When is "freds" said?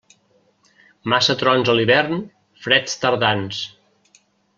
2.65-2.97